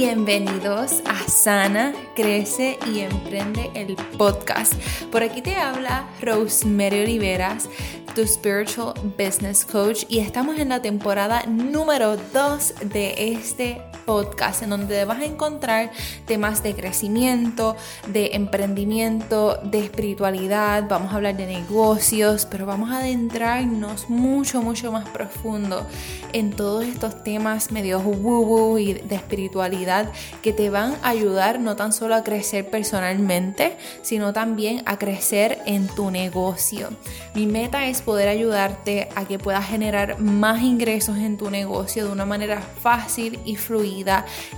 [0.00, 4.72] Bienvenidos a Sana, Crece y Emprende el podcast.
[5.12, 7.68] Por aquí te habla Rosemary Oliveras,
[8.14, 14.70] tu Spiritual Business Coach, y estamos en la temporada número 2 de este podcast en
[14.70, 15.92] donde vas a encontrar
[16.26, 17.76] temas de crecimiento,
[18.08, 24.90] de emprendimiento, de espiritualidad, vamos a hablar de negocios, pero vamos a adentrarnos mucho, mucho
[24.90, 25.86] más profundo
[26.32, 30.10] en todos estos temas medio woo y de espiritualidad
[30.42, 35.60] que te van a ayudar no tan solo a crecer personalmente, sino también a crecer
[35.66, 36.88] en tu negocio.
[37.36, 42.10] Mi meta es poder ayudarte a que puedas generar más ingresos en tu negocio de
[42.10, 43.99] una manera fácil y fluida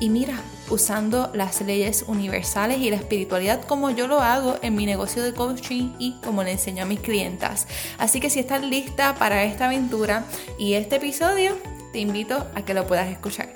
[0.00, 0.34] y mira,
[0.70, 5.34] usando las leyes universales y la espiritualidad como yo lo hago en mi negocio de
[5.34, 7.66] coaching y como le enseño a mis clientas.
[7.98, 10.24] Así que si estás lista para esta aventura
[10.58, 11.56] y este episodio,
[11.92, 13.48] te invito a que lo puedas escuchar.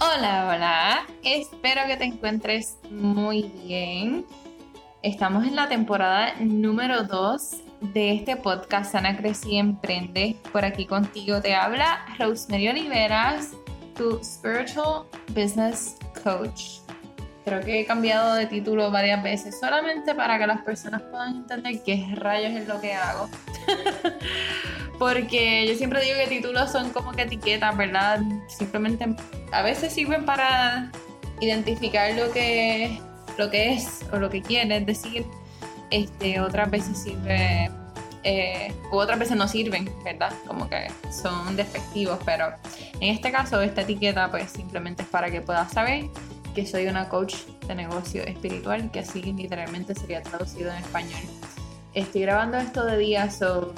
[0.00, 4.26] Hola, hola, espero que te encuentres muy bien.
[5.02, 7.40] Estamos en la temporada número 2
[7.80, 10.36] de este podcast Sana Crecí Emprende.
[10.52, 13.52] Por aquí contigo te habla Rosemary Oliveras
[13.94, 16.80] tu Spiritual Business Coach.
[17.44, 21.82] Creo que he cambiado de título varias veces solamente para que las personas puedan entender
[21.84, 23.28] qué rayos es lo que hago.
[24.98, 28.20] Porque yo siempre digo que títulos son como que etiquetas, ¿verdad?
[28.46, 29.16] Simplemente
[29.50, 30.92] a veces sirven para
[31.40, 33.00] identificar lo que,
[33.36, 35.26] lo que es o lo que quieres decir.
[35.90, 37.70] Este, otras veces sirve
[38.24, 40.32] eh, otras veces no sirven, ¿verdad?
[40.46, 42.52] Como que son despectivos, pero
[43.00, 46.04] en este caso esta etiqueta pues simplemente es para que puedas saber
[46.54, 47.34] que soy una coach
[47.66, 51.20] de negocio espiritual, que así literalmente sería traducido en español.
[51.94, 53.74] Estoy grabando esto de día, so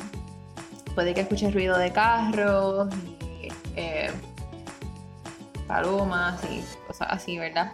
[0.94, 2.88] puede que escuches ruido de carros
[3.40, 4.10] y eh,
[5.66, 7.72] palomas y cosas así, ¿verdad?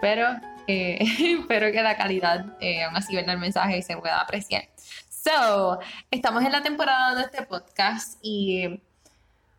[0.00, 0.26] Pero
[0.66, 0.98] eh,
[1.40, 3.34] espero que la calidad, aún así, ¿verdad?
[3.34, 4.64] El mensaje se pueda apreciar.
[5.22, 5.78] So,
[6.10, 8.80] estamos en la temporada de este podcast y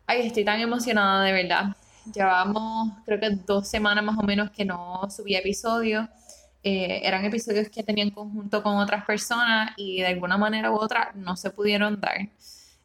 [0.06, 1.76] ay, estoy tan emocionada de verdad.
[2.12, 6.08] Llevamos creo que dos semanas más o menos que no subía episodios.
[6.64, 10.74] Eh, eran episodios que tenía en conjunto con otras personas y de alguna manera u
[10.74, 12.28] otra no se pudieron dar.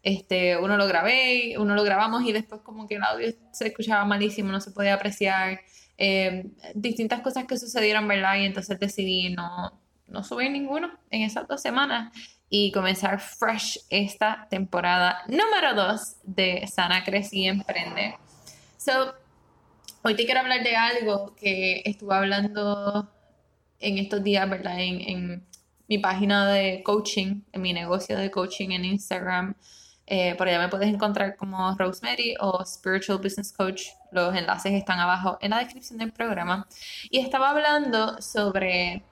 [0.03, 4.05] Este, uno lo grabé, uno lo grabamos y después como que el audio se escuchaba
[4.05, 5.61] malísimo, no se podía apreciar.
[5.97, 6.45] Eh,
[6.75, 8.35] distintas cosas que sucedieron, ¿verdad?
[8.35, 9.73] Y entonces decidí no,
[10.05, 12.13] no subir ninguno en esas dos semanas
[12.49, 18.15] y comenzar fresh esta temporada número 2 de Sana Crecí y Emprende.
[18.77, 19.13] So,
[20.03, 23.09] hoy te quiero hablar de algo que estuve hablando
[23.79, 24.79] en estos días, ¿verdad?
[24.79, 25.47] En, en
[25.87, 29.55] mi página de coaching, en mi negocio de coaching en Instagram.
[30.05, 33.87] Eh, por allá me puedes encontrar como Rosemary o Spiritual Business Coach.
[34.11, 36.65] Los enlaces están abajo en la descripción del programa.
[37.09, 39.03] Y estaba hablando sobre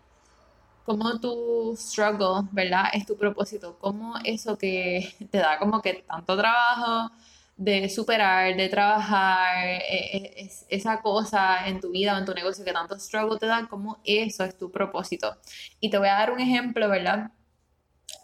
[0.85, 2.85] cómo tu struggle, ¿verdad?
[2.93, 7.11] Es tu propósito, cómo eso que te da como que tanto trabajo
[7.57, 12.33] de superar, de trabajar, e, e, es, esa cosa en tu vida o en tu
[12.33, 15.37] negocio que tanto struggle te da, cómo eso es tu propósito.
[15.79, 17.31] Y te voy a dar un ejemplo, ¿verdad?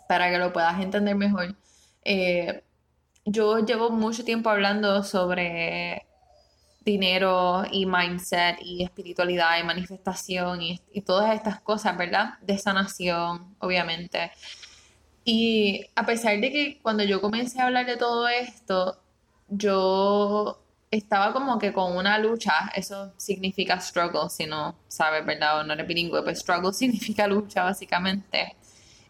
[0.07, 1.55] Para que lo puedas entender mejor.
[2.03, 2.63] Eh,
[3.25, 6.05] yo llevo mucho tiempo hablando sobre
[6.83, 12.39] dinero y mindset y espiritualidad y manifestación y, todas estas cosas, ¿verdad?
[12.41, 14.31] De sanación, obviamente.
[15.23, 18.99] Y a pesar de que cuando yo comencé a hablar de todo esto,
[19.49, 20.59] yo
[20.89, 25.59] estaba como que con una lucha, eso significa struggle, si no sabes, ¿verdad?
[25.59, 28.55] O no eres bilingüe, pues struggle significa lucha, básicamente.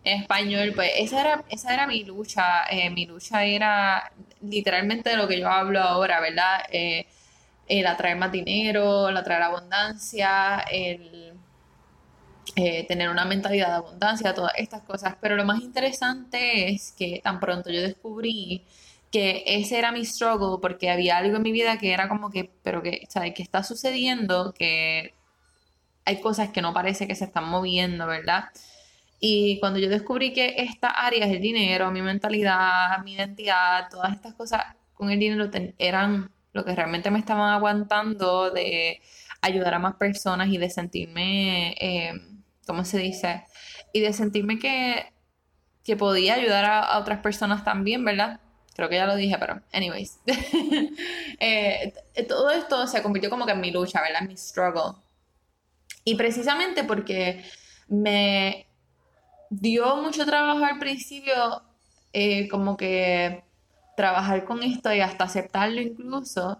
[0.04, 4.12] En español, pues esa era, esa era mi lucha, eh, mi lucha era
[4.42, 6.64] literalmente de lo que yo hablo ahora, ¿verdad?
[6.72, 7.06] Eh,
[7.72, 11.34] el atraer más dinero, el atraer abundancia, el
[12.58, 15.16] eh, tener una mentalidad de abundancia, todas estas cosas.
[15.22, 18.66] Pero lo más interesante es que tan pronto yo descubrí
[19.12, 22.52] que ese era mi struggle porque había algo en mi vida que era como que,
[22.64, 23.34] pero que, ¿sabes?
[23.34, 24.54] ¿Qué está sucediendo?
[24.54, 25.14] Que
[26.06, 28.46] hay cosas que no parece que se están moviendo, ¿verdad?
[29.20, 34.14] Y cuando yo descubrí que esta área es el dinero, mi mentalidad, mi identidad, todas
[34.14, 34.64] estas cosas
[34.94, 39.02] con el dinero eran lo que realmente me estaban aguantando de
[39.42, 42.14] ayudar a más personas y de sentirme, eh,
[42.68, 43.44] ¿cómo se dice?
[43.94, 45.12] Y de sentirme que,
[45.84, 48.40] que podía ayudar a, otras personas también, ¿verdad?
[48.76, 50.20] Creo que ya lo dije, pero anyways.
[51.44, 51.96] Eh,
[52.30, 54.22] todo esto se convirtió como que en mi lucha, ¿verdad?
[54.22, 55.02] En mi struggle.
[56.04, 57.44] Y precisamente porque
[57.88, 58.68] me
[59.50, 61.64] dio mucho trabajo al principio,
[62.14, 63.44] eh, como que
[64.02, 66.60] trabajar con esto y hasta aceptarlo incluso,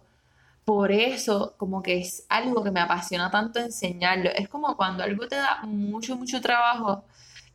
[0.64, 4.30] por eso como que es algo que me apasiona tanto enseñarlo.
[4.36, 7.04] Es como cuando algo te da mucho, mucho trabajo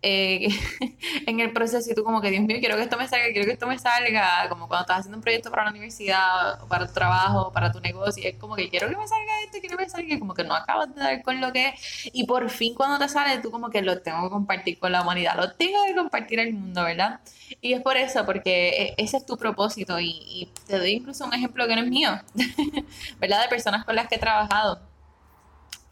[0.03, 0.49] eh,
[1.27, 3.47] en el proceso y tú como que, Dios mío, quiero que esto me salga, quiero
[3.47, 6.87] que esto me salga, como cuando estás haciendo un proyecto para la universidad, o para
[6.87, 9.85] tu trabajo, para tu negocio, es como que quiero que me salga esto, quiero que
[9.85, 12.75] me salga, como que no acabas de dar con lo que es, y por fin
[12.75, 15.85] cuando te sale, tú como que lo tengo que compartir con la humanidad, lo tengo
[15.87, 17.21] que compartir al mundo, ¿verdad?
[17.61, 21.25] Y es por eso, porque e, ese es tu propósito, y, y te doy incluso
[21.25, 22.11] un ejemplo que no es mío,
[23.19, 23.43] ¿verdad?
[23.43, 24.81] De personas con las que he trabajado.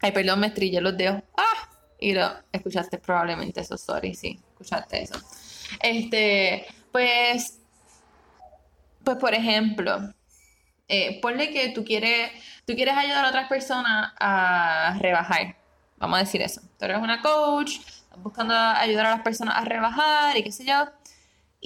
[0.01, 1.23] Ay, perdón, me estrillé los dedos.
[1.37, 1.54] ¡Ah!
[1.99, 5.15] Y lo escuchaste probablemente eso, sorry, sí, escuchaste eso.
[5.81, 7.59] Este, pues,
[9.03, 10.13] pues por ejemplo,
[10.87, 12.31] eh, ponle que tú quieres,
[12.65, 15.55] tú quieres ayudar a otras personas a rebajar.
[15.97, 16.61] Vamos a decir eso.
[16.77, 17.79] Tú eres una coach,
[18.17, 20.85] buscando ayudar a las personas a rebajar y qué sé yo.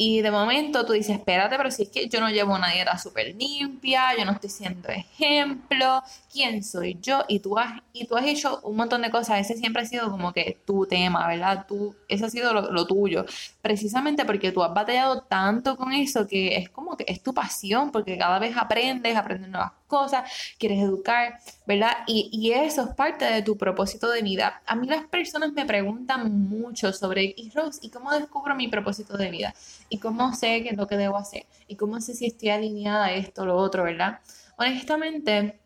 [0.01, 2.97] Y de momento tú dices, espérate, pero si es que yo no llevo una dieta
[2.97, 6.01] súper limpia, yo no estoy siendo ejemplo,
[6.31, 7.25] ¿quién soy yo?
[7.27, 10.09] Y tú has, y tú has hecho un montón de cosas, ese siempre ha sido
[10.09, 11.65] como que tu tema, ¿verdad?
[11.67, 13.25] Tú, ese ha sido lo, lo tuyo,
[13.61, 17.91] precisamente porque tú has batallado tanto con eso que es como que es tu pasión,
[17.91, 21.91] porque cada vez aprendes, aprendes nuevas cosas, quieres educar, ¿verdad?
[22.07, 24.61] Y, y, eso es parte de tu propósito de vida.
[24.65, 29.17] A mí las personas me preguntan mucho sobre, y Rose, ¿y cómo descubro mi propósito
[29.17, 29.53] de vida?
[29.89, 31.45] ¿Y cómo sé qué es lo que debo hacer?
[31.67, 34.19] ¿Y cómo sé si estoy alineada a esto o lo otro, ¿verdad?
[34.57, 35.59] Honestamente,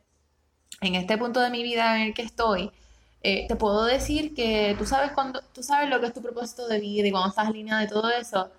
[0.81, 2.72] en este punto de mi vida en el que estoy,
[3.22, 6.68] eh, te puedo decir que tú sabes, cuando, tú sabes lo que es tu propósito
[6.68, 8.52] de vida y cuando estás alineada y todo eso,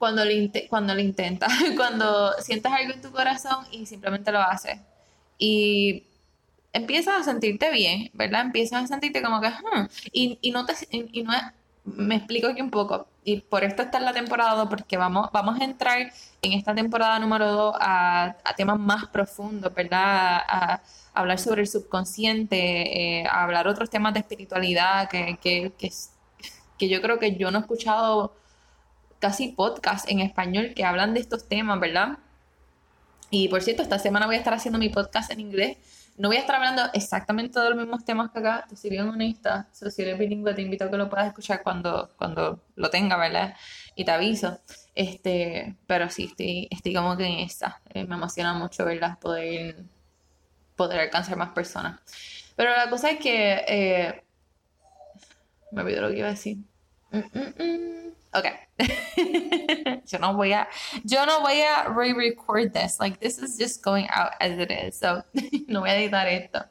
[0.00, 0.30] cuando lo,
[0.70, 4.80] cuando lo intentas, cuando sientes algo en tu corazón y simplemente lo haces.
[5.36, 6.04] Y
[6.72, 8.40] empiezas a sentirte bien, ¿verdad?
[8.40, 11.32] Empiezas a sentirte como que, hmm", y, y, no te, y no
[11.84, 15.28] me explico aquí un poco, y por esto está en la temporada 2, porque vamos,
[15.34, 16.10] vamos a entrar
[16.40, 20.40] en esta temporada número 2 a, a temas más profundos, ¿verdad?
[20.48, 20.82] A,
[21.12, 25.90] hablar sobre el subconsciente, eh, a hablar otros temas de espiritualidad que, que, que,
[26.78, 28.32] que yo creo que yo no he escuchado
[29.20, 32.18] casi podcast en español que hablan de estos temas, ¿verdad?
[33.30, 35.76] Y por cierto, esta semana voy a estar haciendo mi podcast en inglés.
[36.16, 39.08] No voy a estar hablando exactamente de los mismos temas que acá, te soy bien
[39.08, 39.68] honesta.
[39.72, 43.54] si eres bilingüe, te invito a que lo puedas escuchar cuando, cuando lo tenga, ¿verdad?
[43.94, 44.58] Y te aviso.
[44.94, 47.80] Este, pero sí, estoy, estoy como que en esta.
[47.94, 49.18] Eh, me emociona mucho, ¿verdad?
[49.18, 49.84] Poder,
[50.76, 52.00] poder alcanzar más personas.
[52.56, 53.64] Pero la cosa es que.
[53.68, 54.24] Eh,
[55.70, 56.58] me olvidé lo que iba a decir.
[57.12, 58.09] Mm, mm, mm.
[58.32, 58.46] Ok.
[60.06, 60.68] yo no voy a,
[61.04, 62.98] yo no voy a re-record this.
[63.00, 64.98] Like, this is just going out as it is.
[64.98, 65.24] So,
[65.68, 66.64] no voy a editar esto.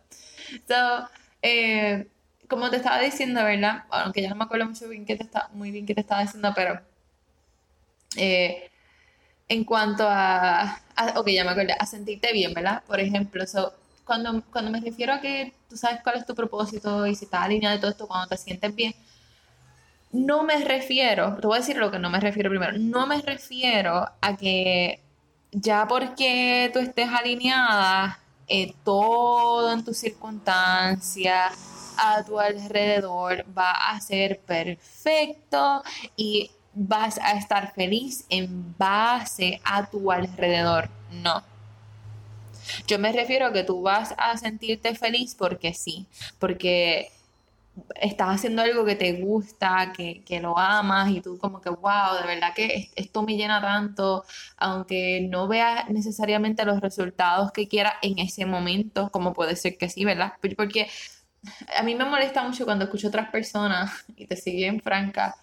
[0.67, 1.07] So,
[1.41, 2.07] eh,
[2.47, 3.83] como te estaba diciendo, ¿verdad?
[3.91, 6.21] Aunque ya no me acuerdo mucho bien qué te está, muy bien qué te estaba
[6.21, 6.81] diciendo, pero
[8.17, 8.69] eh,
[9.47, 12.83] en cuanto a, a, ya me acuerdo, a sentirte bien, ¿verdad?
[12.85, 13.73] Por ejemplo, so,
[14.05, 17.43] cuando, cuando me refiero a que tú sabes cuál es tu propósito y si estás
[17.43, 18.95] alineado de todo esto, cuando te sientes bien,
[20.11, 23.21] no me refiero, te voy a decir lo que no me refiero primero, no me
[23.21, 25.01] refiero a que
[25.51, 33.99] ya porque tú estés alineada, eh, todo en tus circunstancias, a tu alrededor va a
[34.01, 35.83] ser perfecto
[36.15, 40.89] y vas a estar feliz en base a tu alrededor.
[41.11, 41.43] No.
[42.87, 47.11] Yo me refiero a que tú vas a sentirte feliz porque sí, porque
[47.95, 52.27] estás haciendo algo que te gusta, que, lo amas y tú como que, wow, de
[52.27, 54.25] verdad que esto me llena tanto,
[54.57, 59.89] aunque no veas necesariamente los resultados que quieras en ese momento, como puede ser que
[59.89, 60.33] sí, ¿verdad?
[60.55, 60.87] Porque
[61.77, 65.35] a mí me molesta mucho cuando escucho otras personas, y te siguen franca,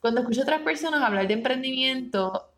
[0.00, 2.51] cuando escucho otras personas hablar de emprendimiento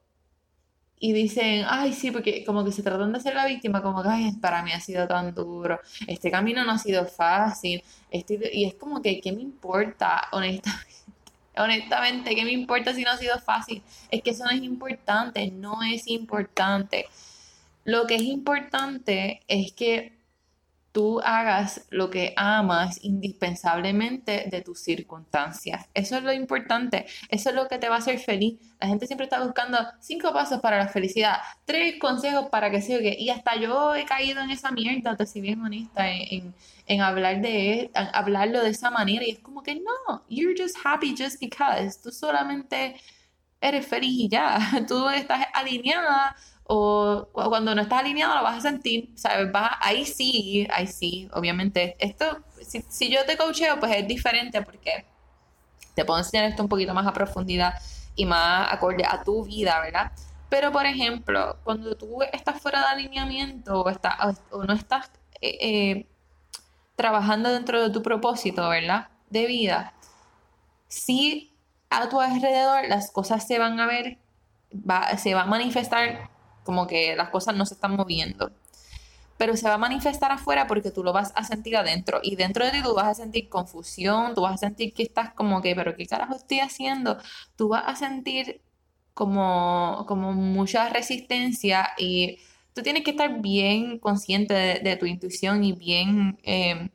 [0.98, 4.08] y dicen, ay, sí, porque como que se tratan de ser la víctima, como que,
[4.08, 8.64] ay, para mí ha sido tan duro, este camino no ha sido fácil, este, y
[8.64, 10.90] es como que, ¿qué me importa, honestamente?
[11.56, 13.80] Honestamente, ¿qué me importa si no ha sido fácil?
[14.10, 17.06] Es que eso no es importante, no es importante.
[17.84, 20.14] Lo que es importante es que
[20.94, 25.86] tú hagas lo que amas indispensablemente de tus circunstancias.
[25.92, 28.60] Eso es lo importante, eso es lo que te va a hacer feliz.
[28.80, 32.96] La gente siempre está buscando cinco pasos para la felicidad, tres consejos para que se
[32.96, 33.16] oye.
[33.18, 36.54] Y hasta yo he caído en esa mierda, te soy bien honesta, en,
[36.86, 39.24] en hablar de hablarlo de esa manera.
[39.26, 42.00] Y es como que no, you're just happy just because.
[42.00, 42.94] Tú solamente
[43.60, 44.60] eres feliz y ya.
[44.86, 46.36] Tú estás alineada
[46.66, 49.52] o cuando no estás alineado lo vas a sentir, ¿sabes?
[49.52, 51.96] Vas, ahí sí, ahí sí, obviamente.
[51.98, 52.42] Esto,
[52.88, 55.04] si, yo te coacheo, pues es diferente porque
[55.94, 57.74] te puedo enseñar esto un poquito más a profundidad
[58.16, 60.12] y más acorde a tu vida, ¿verdad?
[60.48, 64.16] Pero, por ejemplo, cuando tú estás fuera de alineamiento o, está,
[64.50, 66.06] o no estás eh, eh,
[66.96, 69.08] trabajando dentro de tu propósito, ¿verdad?
[69.28, 69.92] De vida,
[70.88, 71.52] si
[71.90, 74.18] a tu alrededor las cosas se van a ver,
[75.18, 76.30] se va a manifestar
[76.64, 78.50] como que las cosas no se están moviendo.
[79.36, 82.20] Pero se va a manifestar afuera porque tú lo vas a sentir adentro.
[82.22, 85.32] Y dentro de ti tú vas a sentir confusión, tú vas a sentir que estás
[85.34, 87.18] como que, pero ¿qué carajo estoy haciendo?
[87.56, 88.60] Tú vas a sentir
[89.12, 92.38] como, como mucha resistencia y
[92.74, 96.38] tú tienes que estar bien consciente de, tu intuición y bien...
[96.42, 96.88] Eh,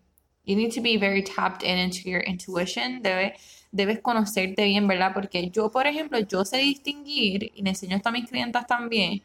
[0.46, 3.04] you need to be very tapped in into your intuition.
[3.04, 3.34] Debes
[3.72, 5.12] debes conocerte bien, ¿verdad?
[5.14, 9.22] Porque yo, por ejemplo, yo sé distinguir, y le enseño esto a mis clientas también,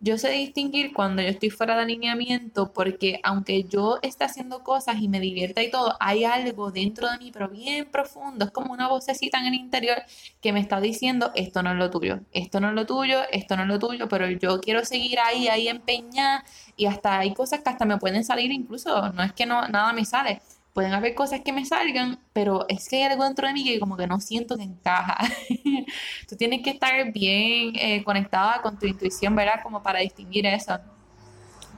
[0.00, 4.96] yo sé distinguir cuando yo estoy fuera de alineamiento porque aunque yo esté haciendo cosas
[5.00, 8.72] y me divierta y todo, hay algo dentro de mí, pero bien profundo, es como
[8.72, 9.98] una vocecita en el interior
[10.40, 13.56] que me está diciendo, esto no es lo tuyo, esto no es lo tuyo, esto
[13.56, 16.44] no es lo tuyo, pero yo quiero seguir ahí, ahí empeñada
[16.76, 19.92] y hasta hay cosas que hasta me pueden salir incluso, no es que no, nada
[19.92, 20.40] me sale,
[20.72, 23.80] pueden haber cosas que me salgan, pero es que hay algo dentro de mí que
[23.80, 25.18] como que no siento que encaja.
[26.28, 29.60] Tú tienes que estar bien eh, conectada con tu intuición, ¿verdad?
[29.62, 30.78] Como para distinguir eso.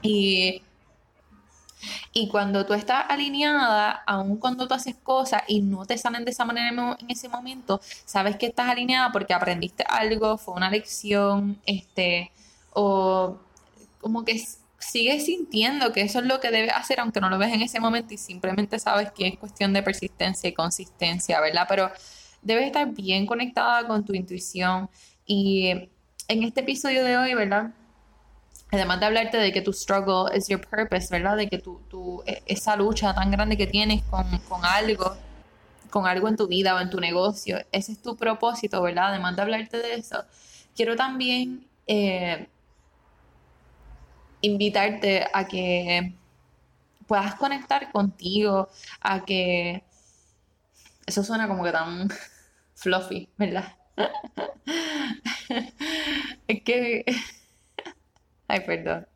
[0.01, 0.61] Y,
[2.13, 6.31] y cuando tú estás alineada, aun cuando tú haces cosas y no te salen de
[6.31, 6.69] esa manera
[6.99, 12.31] en ese momento, sabes que estás alineada porque aprendiste algo, fue una lección, este,
[12.73, 13.37] o
[14.01, 14.43] como que
[14.83, 17.79] sigues sintiendo que eso es lo que debes hacer, aunque no lo ves en ese
[17.79, 21.65] momento y simplemente sabes que es cuestión de persistencia y consistencia, ¿verdad?
[21.67, 21.91] Pero
[22.41, 24.89] debes estar bien conectada con tu intuición
[25.25, 25.89] y
[26.27, 27.71] en este episodio de hoy, ¿verdad?
[28.71, 31.37] Además de hablarte de que tu struggle is your purpose, ¿verdad?
[31.37, 34.25] De que tu, e, esa lucha tan grande que tienes con,
[34.63, 35.15] algo,
[35.89, 39.09] con algo en tu vida o en tu negocio, ese es tu propósito, ¿verdad?
[39.09, 40.23] Además de hablarte de eso,
[40.75, 42.47] quiero también eh,
[44.43, 46.13] invitarte a que
[47.07, 48.69] puedas conectar contigo,
[49.01, 49.83] a que...
[51.05, 52.09] Eso suena como que tan
[52.75, 53.75] fluffy, ¿verdad?
[56.47, 57.05] es que...
[58.47, 59.07] Ay, perdón.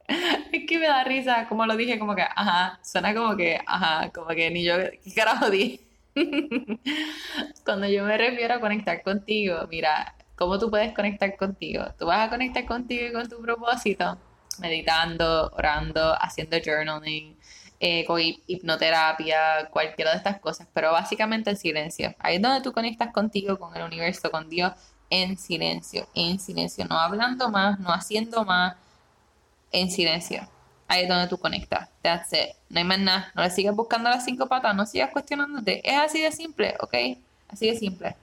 [0.51, 4.09] Es que me da risa, como lo dije, como que, ajá, suena como que, ajá,
[4.11, 5.81] como que ni yo, ¿qué carajo dije?
[7.65, 11.83] Cuando yo me refiero a conectar contigo, mira, ¿cómo tú puedes conectar contigo?
[11.99, 14.17] Tú vas a conectar contigo y con tu propósito
[14.59, 17.37] meditando, orando, haciendo journaling,
[17.79, 22.15] eh, con hipnoterapia, cualquiera de estas cosas, pero básicamente en silencio.
[22.19, 24.73] Ahí es donde tú conectas contigo, con el universo, con Dios,
[25.09, 28.75] en silencio, en silencio, no hablando más, no haciendo más,
[29.71, 30.47] en silencio.
[30.87, 31.89] Ahí es donde tú conectas.
[32.01, 32.55] That's it.
[32.69, 33.31] No hay más nada.
[33.35, 35.81] No le sigas buscando las cinco patas, no sigas cuestionándote.
[35.87, 36.95] Es así de simple, ¿ok?
[37.49, 38.15] Así de simple.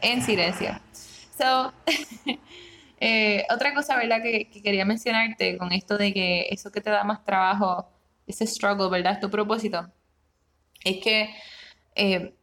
[0.00, 0.78] En silencio.
[1.36, 1.72] So,
[3.00, 4.22] Eh, otra cosa, ¿verdad?
[4.22, 7.88] Que, quería mencionarte con esto de que eso que te da más trabajo,
[8.26, 9.14] ese struggle, ¿verdad?
[9.14, 9.90] Es tu propósito.
[10.84, 11.34] Es que
[11.94, 12.34] eh,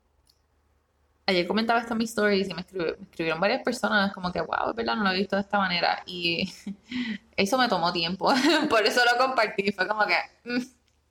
[1.25, 4.95] ayer comentaba esto en mis stories y me, escribieron varias personas como que, wow, ¿verdad?
[4.95, 6.03] No lo he visto de esta manera.
[6.05, 6.51] Y
[7.35, 8.33] eso me tomó tiempo.
[8.69, 9.71] Por eso lo compartí.
[9.71, 10.15] Fue como que,
[10.45, 10.61] mm,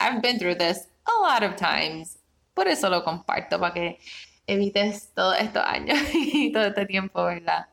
[0.01, 2.19] I've been through this a lot of times.
[2.55, 3.99] Por eso lo comparto, para que
[4.47, 7.69] evites todos estos años y todo este tiempo, ¿verdad?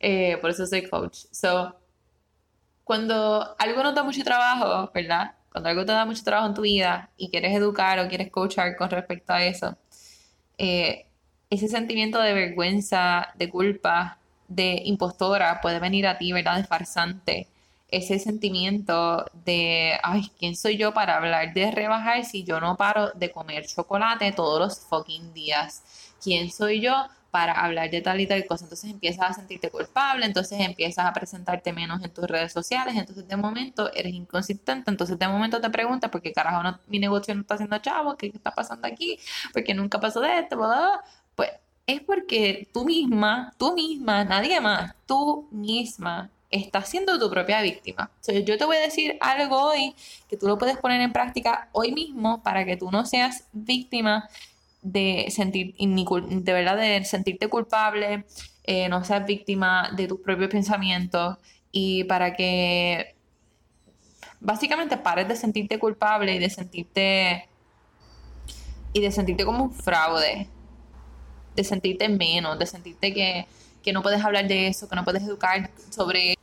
[0.00, 1.26] Eh, por eso soy coach.
[1.30, 1.74] So,
[2.84, 5.32] cuando algo nos da mucho trabajo, ¿verdad?
[5.50, 8.76] Cuando algo te da mucho trabajo en tu vida y quieres educar o quieres coachar
[8.76, 9.76] con respecto a eso,
[10.58, 11.06] eh,
[11.50, 16.56] ese sentimiento de vergüenza, de culpa, de impostora puede venir a ti, ¿verdad?
[16.56, 17.48] De farsante.
[17.88, 23.10] Ese sentimiento de, ay, ¿quién soy yo para hablar de rebajar si yo no paro
[23.12, 25.82] de comer chocolate todos los fucking días?
[26.22, 28.64] ¿Quién soy yo para hablar de tal y tal cosa.
[28.64, 33.26] Entonces empiezas a sentirte culpable, entonces empiezas a presentarte menos en tus redes sociales, entonces
[33.26, 37.34] de momento eres inconsistente, entonces de momento te preguntas por qué carajo no, mi negocio
[37.34, 39.18] no está haciendo chavo, qué está pasando aquí,
[39.52, 40.56] porque nunca pasó de esto,
[41.34, 41.50] pues
[41.88, 48.12] es porque tú misma, tú misma, nadie más, tú misma estás siendo tu propia víctima.
[48.44, 49.92] yo te voy a decir algo hoy
[50.28, 54.28] que tú lo puedes poner en práctica hoy mismo para que tú no seas víctima
[54.84, 58.26] de sentir, de verdad, de sentirte culpable,
[58.64, 61.38] eh, no seas víctima de tus propios pensamientos
[61.72, 63.16] y para que
[64.40, 67.48] básicamente pares de sentirte culpable y de sentirte
[68.92, 70.48] y de sentirte como un fraude,
[71.56, 73.46] de sentirte menos, de sentirte que,
[73.82, 76.33] que no puedes hablar de eso, que no puedes educar sobre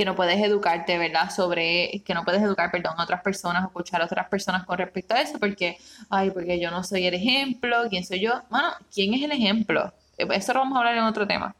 [0.00, 1.30] que no puedes educarte, ¿verdad?
[1.30, 5.12] Sobre, que no puedes educar, perdón, a otras personas escuchar a otras personas con respecto
[5.12, 5.76] a eso, porque,
[6.08, 8.40] ay, porque yo no soy el ejemplo, ¿quién soy yo?
[8.48, 9.92] Bueno, ¿quién es el ejemplo?
[10.16, 11.54] Eso lo vamos a hablar en otro tema.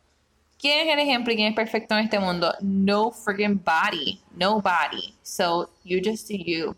[0.58, 2.54] ¿Quién es el ejemplo y quién es perfecto en este mundo?
[2.62, 4.22] No freaking body.
[4.34, 5.14] Nobody.
[5.22, 6.74] So, you just do you.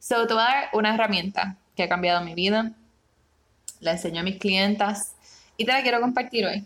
[0.00, 2.72] So, te voy a dar una herramienta que ha cambiado mi vida.
[3.78, 5.14] La enseño a mis clientas
[5.56, 6.64] y te la quiero compartir hoy.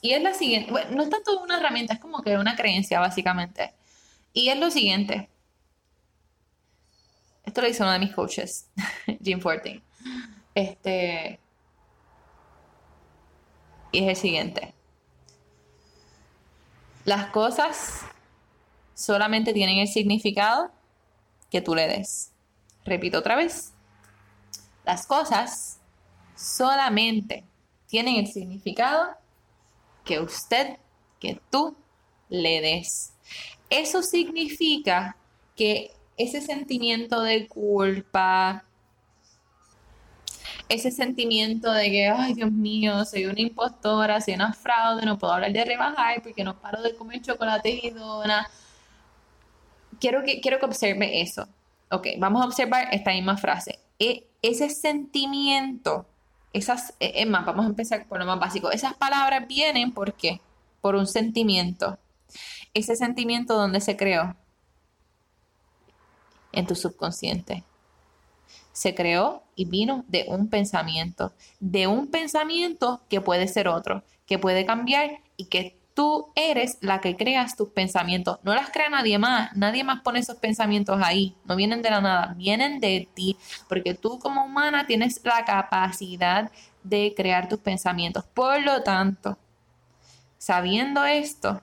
[0.00, 2.98] Y es la siguiente, bueno, no es tanto una herramienta, es como que una creencia
[2.98, 3.74] básicamente.
[4.32, 5.28] Y es lo siguiente.
[7.44, 8.68] Esto lo hizo uno de mis coaches,
[9.22, 9.82] Jim Fortin.
[10.54, 11.38] Este.
[13.90, 14.74] Y es el siguiente.
[17.04, 18.02] Las cosas
[18.94, 20.70] solamente tienen el significado
[21.50, 22.32] que tú le des.
[22.84, 23.72] Repito otra vez.
[24.84, 25.80] Las cosas
[26.36, 27.44] solamente
[27.86, 29.16] tienen el significado
[30.04, 30.78] que usted,
[31.20, 31.76] que tú
[32.28, 33.12] le des.
[33.72, 35.16] Eso significa
[35.56, 38.64] que ese sentimiento de culpa,
[40.68, 45.32] ese sentimiento de que, ay Dios mío, soy una impostora, soy una fraude, no puedo
[45.32, 48.46] hablar de rebajar porque no paro de comer chocolate y dona.
[49.98, 51.48] Quiero que, quiero observe eso.
[51.90, 53.78] Ok, vamos a observar esta misma frase.
[53.98, 56.04] E, ese sentimiento,
[56.52, 58.70] esas, e, es más, vamos a empezar por lo más básico.
[58.70, 60.42] Esas palabras vienen, ¿por qué?
[60.82, 61.98] Por un sentimiento.
[62.74, 64.36] Ese sentimiento donde se creó
[66.52, 67.64] en tu subconsciente.
[68.72, 74.38] Se creó y vino de un pensamiento, de un pensamiento que puede ser otro, que
[74.38, 78.38] puede cambiar y que tú eres la que creas tus pensamientos.
[78.42, 82.00] No las crea nadie más, nadie más pone esos pensamientos ahí, no vienen de la
[82.00, 83.36] nada, vienen de ti,
[83.68, 86.50] porque tú como humana tienes la capacidad
[86.82, 88.24] de crear tus pensamientos.
[88.24, 89.38] Por lo tanto,
[90.38, 91.60] sabiendo esto,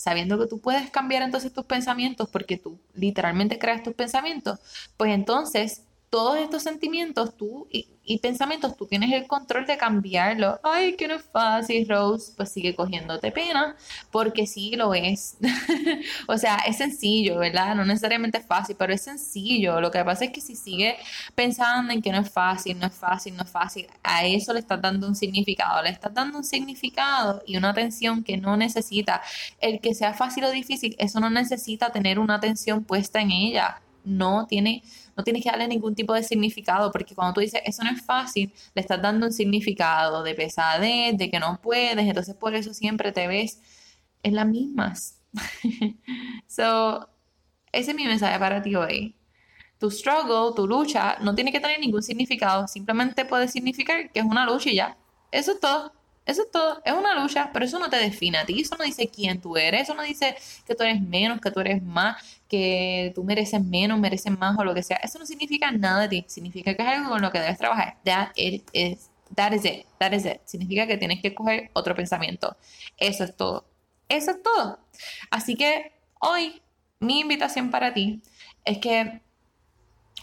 [0.00, 4.58] sabiendo que tú puedes cambiar entonces tus pensamientos porque tú literalmente creas tus pensamientos,
[4.96, 10.58] pues entonces todos estos sentimientos tú y, pensamientos, tú tienes el control de cambiarlo.
[10.64, 12.32] Ay, que no es fácil, Rose.
[12.36, 13.76] Pues sigue cogiéndote pena,
[14.10, 15.36] porque sí lo es.
[16.26, 17.76] o sea, es sencillo, ¿verdad?
[17.76, 19.80] No necesariamente es fácil, pero es sencillo.
[19.80, 20.96] Lo que pasa es que si sigue
[21.36, 24.58] pensando en que no es fácil, no es fácil, no es fácil, a eso le
[24.60, 25.80] estás dando un significado.
[25.82, 29.22] Le estás dando un significado y una atención que no necesita.
[29.60, 33.80] El que sea fácil o difícil, eso no necesita tener una atención puesta en ella.
[34.04, 34.82] No tiene
[35.16, 38.02] no tienes que darle ningún tipo de significado, porque cuando tú dices eso no es
[38.02, 42.72] fácil, le estás dando un significado de pesadez, de que no puedes, entonces por eso
[42.72, 43.60] siempre te ves
[44.22, 45.20] en las mismas.
[46.46, 47.08] so,
[47.72, 49.14] ese es mi mensaje para ti hoy.
[49.78, 54.24] Tu struggle, tu lucha, no tiene que tener ningún significado, simplemente puede significar que es
[54.24, 54.96] una lucha y ya.
[55.30, 55.92] Eso es todo.
[56.26, 58.84] Eso es todo, es una lucha, pero eso no te define a ti, eso no
[58.84, 60.36] dice quién tú eres, eso no dice
[60.66, 64.64] que tú eres menos, que tú eres más, que tú mereces menos, mereces más o
[64.64, 64.96] lo que sea.
[64.96, 67.96] Eso no significa nada de ti, significa que es algo con lo que debes trabajar.
[68.04, 70.40] That, is, that is it, that is it.
[70.44, 72.56] Significa que tienes que coger otro pensamiento.
[72.98, 73.64] Eso es todo.
[74.08, 74.80] Eso es todo.
[75.30, 76.60] Así que hoy
[76.98, 78.20] mi invitación para ti
[78.64, 79.22] es que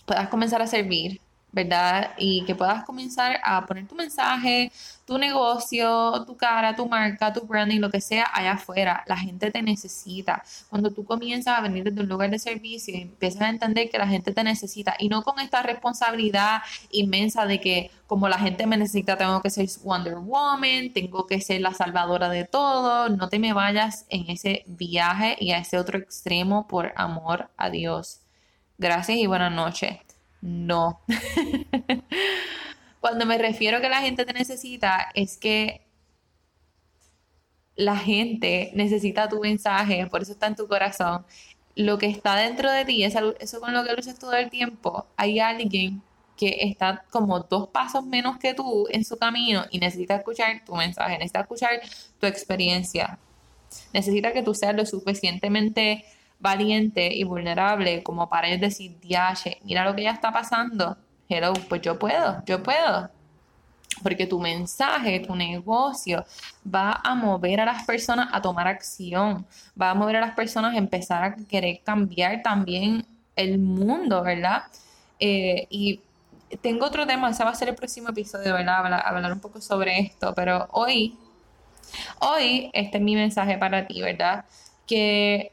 [0.05, 1.21] puedas comenzar a servir
[1.57, 2.11] ¿verdad?
[2.17, 4.71] Y que puedas comenzar a poner tu mensaje,
[5.05, 9.03] tu negocio, tu cara, tu marca, tu branding, lo que sea allá afuera.
[9.07, 10.43] La gente te necesita.
[10.69, 14.07] Cuando tú comienzas a venir desde un lugar de servicio empiezas a entender que la
[14.07, 18.77] gente te necesita y no con esta responsabilidad inmensa de que como la gente me
[18.77, 23.09] necesita tengo que ser Wonder Woman, tengo que ser la salvadora de todo.
[23.09, 27.69] No te me vayas en ese viaje y a ese otro extremo por amor a
[27.71, 28.19] Dios.
[28.77, 30.06] Gracias y buenas noches.
[30.47, 31.01] No.
[33.01, 35.81] Cuando me refiero a que la gente te necesita, es que
[37.75, 41.25] la gente necesita tu mensaje, por eso está en tu corazón.
[41.75, 45.39] Lo que está dentro de ti, eso, con lo que luchas todo el tiempo, hay
[45.39, 46.01] alguien
[46.37, 50.75] que está como dos pasos menos que tú en su camino y necesita escuchar tu
[50.75, 51.81] mensaje, necesita escuchar
[52.21, 53.19] tu experiencia.
[53.91, 56.05] Necesita que tú seas lo suficientemente
[56.39, 60.97] valiente y vulnerable como para ellos decir, diache, mira lo que ya está pasando.
[61.29, 63.09] Hello, pues yo puedo, yo puedo.
[64.03, 66.23] Porque tu mensaje, tu negocio
[66.63, 69.45] va a mover a las personas a tomar acción,
[69.79, 74.63] va a mover a las personas a empezar a querer cambiar también el mundo, ¿verdad?
[75.19, 76.01] Eh, y
[76.61, 78.77] tengo otro tema, ese va a ser el próximo episodio, ¿verdad?
[78.77, 81.17] Hablar, hablar un poco sobre esto, pero hoy,
[82.19, 84.45] hoy, este es mi mensaje para ti, ¿verdad?
[84.85, 85.51] Que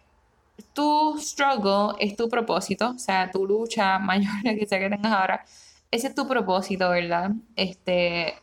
[0.72, 5.44] tu struggle es tu propósito, o sea, tu lucha mayor que sea que tengas ahora,
[5.90, 7.30] ese es tu propósito, ¿verdad?
[7.56, 8.34] Este,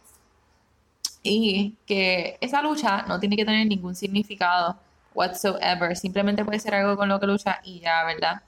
[1.24, 4.78] y que esa lucha no tiene que tener ningún significado
[5.14, 8.42] whatsoever, simplemente puede ser algo con lo que lucha y ya, ¿verdad?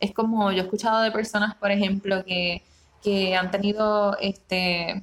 [0.00, 2.62] Es como yo he escuchado de personas, por ejemplo, que,
[3.02, 5.02] que han tenido, este,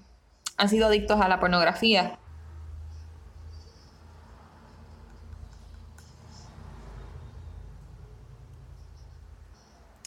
[0.58, 2.20] han sido adictos a la pornografía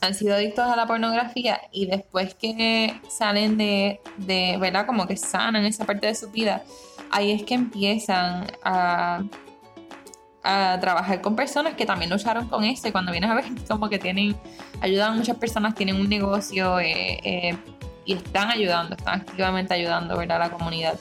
[0.00, 4.86] han sido adictos a la pornografía y después que salen de, de, ¿verdad?
[4.86, 6.62] Como que sanan esa parte de su vida,
[7.10, 9.22] ahí es que empiezan a,
[10.44, 13.88] a trabajar con personas que también lucharon con eso y cuando vienes a ver como
[13.88, 14.36] que tienen,
[14.80, 17.56] ayudan a muchas personas, tienen un negocio eh, eh,
[18.04, 20.36] y están ayudando, están activamente ayudando, ¿verdad?
[20.36, 20.98] A la comunidad.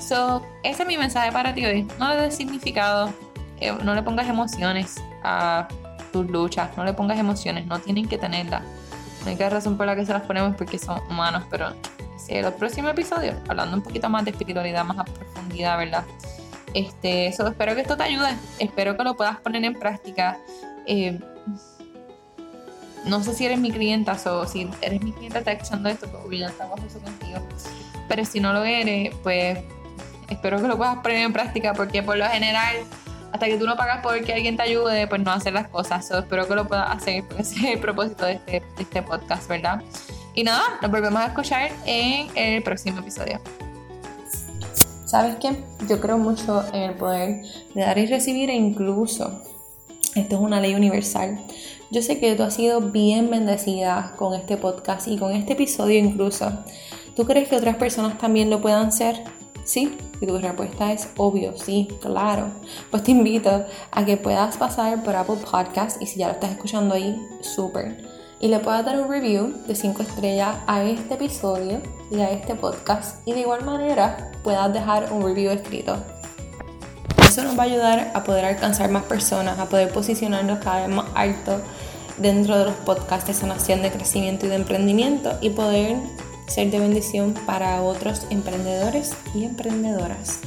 [0.00, 1.86] So, ese es mi mensaje para ti hoy.
[1.98, 3.12] No le des significado,
[3.60, 5.68] eh, no le pongas emociones a
[6.12, 8.62] tus luchas, no le pongas emociones, no tienen que tenerlas.
[9.26, 11.74] Hay que razón por la que se las ponemos porque son humanos, pero
[12.16, 16.04] si el próximo episodio, hablando un poquito más de espiritualidad, más a profundidad, ¿verdad?
[16.74, 20.38] Este, eso, espero que esto te ayude, espero que lo puedas poner en práctica.
[20.86, 21.18] Eh,
[23.04, 26.40] no sé si eres mi clienta o si eres mi clienta, está escuchando esto, pues
[26.40, 27.40] estamos eso contigo.
[28.08, 29.58] Pero si no lo eres, pues
[30.28, 32.76] espero que lo puedas poner en práctica porque por lo general
[33.32, 36.10] hasta que tú no pagas por que alguien te ayude, pues no hacer las cosas.
[36.10, 39.82] espero que lo puedas hacer, ese es el propósito de este, de este podcast, ¿verdad?
[40.34, 43.40] Y nada, nos volvemos a escuchar en el próximo episodio.
[45.04, 45.56] ¿Sabes qué?
[45.88, 47.42] Yo creo mucho en el poder
[47.74, 49.42] de dar y recibir e incluso,
[50.14, 51.40] esto es una ley universal.
[51.90, 55.98] Yo sé que tú has sido bien bendecida con este podcast y con este episodio
[55.98, 56.52] incluso.
[57.16, 59.24] ¿Tú crees que otras personas también lo puedan ser?
[59.70, 62.50] Sí, si tu respuesta es obvio, sí, claro,
[62.90, 66.50] pues te invito a que puedas pasar por Apple Podcast y si ya lo estás
[66.50, 68.04] escuchando ahí, súper.
[68.40, 71.80] Y le puedas dar un review de 5 estrellas a este episodio
[72.10, 73.18] y a este podcast.
[73.28, 75.96] Y de igual manera puedas dejar un review escrito.
[77.22, 80.96] Eso nos va a ayudar a poder alcanzar más personas, a poder posicionarnos cada vez
[80.96, 81.60] más alto
[82.18, 85.96] dentro de los podcasts de sanación, de crecimiento y de emprendimiento y poder
[86.50, 90.40] ser de bendición para otros emprendedores y emprendedoras.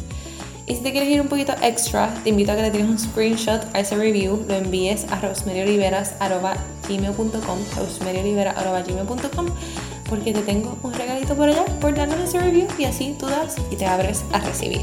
[0.65, 2.97] Y si te quieres ir un poquito extra, te invito a que le tires un
[2.97, 9.47] screenshot a ese review, lo envíes a rosemarioliveras.gmail.com rosemariolivera.gmail.com
[10.09, 13.55] porque te tengo un regalito por allá por darnos ese review y así tú das
[13.71, 14.81] y te abres a recibir.